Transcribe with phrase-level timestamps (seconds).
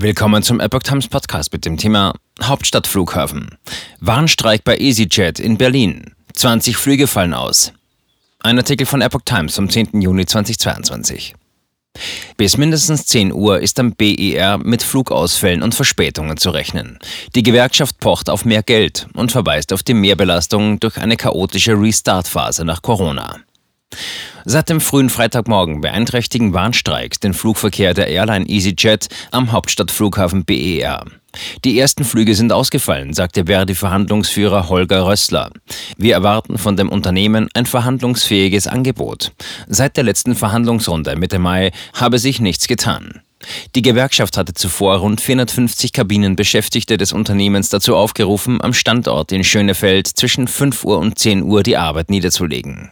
[0.00, 3.58] Willkommen zum Epoch Times Podcast mit dem Thema Hauptstadtflughafen.
[3.98, 6.14] Warnstreik bei EasyJet in Berlin.
[6.34, 7.72] 20 Flüge fallen aus.
[8.38, 10.00] Ein Artikel von Epoch Times vom 10.
[10.00, 11.34] Juni 2022.
[12.36, 17.00] Bis mindestens 10 Uhr ist am BER mit Flugausfällen und Verspätungen zu rechnen.
[17.34, 22.64] Die Gewerkschaft pocht auf mehr Geld und verweist auf die Mehrbelastung durch eine chaotische Restart-Phase
[22.64, 23.40] nach Corona.
[24.44, 31.04] Seit dem frühen Freitagmorgen beeinträchtigen Warnstreiks den Flugverkehr der Airline EasyJet am Hauptstadtflughafen BER.
[31.64, 35.50] Die ersten Flüge sind ausgefallen, sagte Verdi-Verhandlungsführer Holger Rössler.
[35.96, 39.32] Wir erwarten von dem Unternehmen ein verhandlungsfähiges Angebot.
[39.66, 43.20] Seit der letzten Verhandlungsrunde Mitte Mai habe sich nichts getan.
[43.74, 50.06] Die Gewerkschaft hatte zuvor rund 450 Kabinenbeschäftigte des Unternehmens dazu aufgerufen, am Standort in Schönefeld
[50.06, 52.90] zwischen 5 Uhr und 10 Uhr die Arbeit niederzulegen.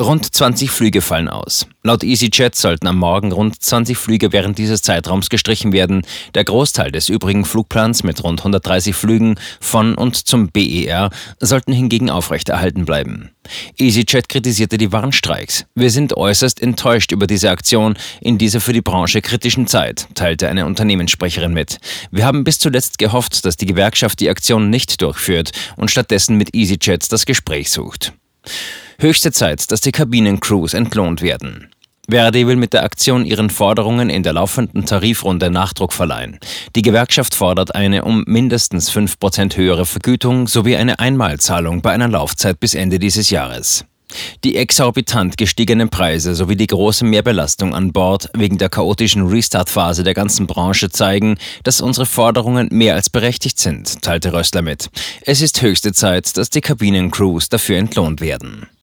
[0.00, 1.66] Rund 20 Flüge fallen aus.
[1.82, 6.02] Laut EasyJet sollten am Morgen rund 20 Flüge während dieses Zeitraums gestrichen werden.
[6.34, 12.10] Der Großteil des übrigen Flugplans mit rund 130 Flügen von und zum BER sollten hingegen
[12.10, 13.30] aufrechterhalten bleiben.
[13.78, 15.66] EasyJet kritisierte die Warnstreiks.
[15.74, 20.48] Wir sind äußerst enttäuscht über diese Aktion in dieser für die Branche kritischen Zeit, teilte
[20.48, 21.78] eine Unternehmenssprecherin mit.
[22.10, 26.54] Wir haben bis zuletzt gehofft, dass die Gewerkschaft die Aktion nicht durchführt und stattdessen mit
[26.54, 28.12] EasyJet das Gespräch sucht.
[28.98, 31.70] Höchste Zeit, dass die Kabinencrews entlohnt werden.
[32.08, 36.38] Verdi will mit der Aktion ihren Forderungen in der laufenden Tarifrunde Nachdruck verleihen.
[36.76, 42.60] Die Gewerkschaft fordert eine um mindestens 5% höhere Vergütung sowie eine Einmalzahlung bei einer Laufzeit
[42.60, 43.84] bis Ende dieses Jahres.
[44.44, 50.14] Die exorbitant gestiegenen Preise sowie die große Mehrbelastung an Bord wegen der chaotischen Restart-Phase der
[50.14, 54.90] ganzen Branche zeigen, dass unsere Forderungen mehr als berechtigt sind, teilte Rössler mit.
[55.22, 58.66] Es ist höchste Zeit, dass die Kabinencrews dafür entlohnt werden.